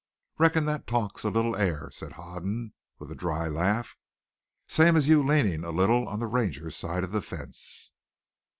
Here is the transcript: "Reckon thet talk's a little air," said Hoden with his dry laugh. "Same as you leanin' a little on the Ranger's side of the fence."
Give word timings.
"Reckon 0.39 0.65
thet 0.65 0.87
talk's 0.87 1.23
a 1.23 1.29
little 1.29 1.55
air," 1.55 1.91
said 1.93 2.13
Hoden 2.13 2.73
with 2.97 3.09
his 3.09 3.19
dry 3.19 3.47
laugh. 3.47 3.99
"Same 4.67 4.95
as 4.95 5.07
you 5.07 5.21
leanin' 5.23 5.63
a 5.63 5.69
little 5.69 6.09
on 6.09 6.17
the 6.17 6.25
Ranger's 6.25 6.75
side 6.75 7.03
of 7.03 7.11
the 7.11 7.21
fence." 7.21 7.93